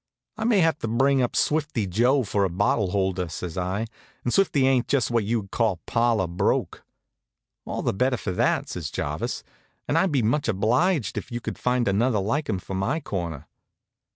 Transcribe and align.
"I 0.35 0.45
may 0.45 0.61
have 0.61 0.79
to 0.79 0.87
bring 0.87 1.21
up 1.21 1.35
Swifty 1.35 1.85
Joe 1.85 2.23
for 2.23 2.43
a 2.43 2.49
bottle 2.49 2.89
holder," 2.89 3.29
says 3.29 3.55
I, 3.55 3.85
"an' 4.25 4.31
Swifty 4.31 4.65
ain't 4.65 4.87
just 4.87 5.11
what 5.11 5.25
you'd 5.25 5.51
call 5.51 5.79
parlor 5.85 6.25
broke." 6.25 6.83
"All 7.65 7.83
the 7.83 7.93
better 7.93 8.17
for 8.17 8.31
that," 8.31 8.67
says 8.67 8.89
Jarvis. 8.89 9.43
"And 9.87 9.99
I'd 9.99 10.11
be 10.11 10.23
much 10.23 10.47
obliged 10.47 11.19
if 11.19 11.31
you'd 11.31 11.59
find 11.59 11.87
another 11.87 12.17
like 12.17 12.49
him 12.49 12.57
for 12.57 12.73
my 12.73 12.99
corner." 12.99 13.45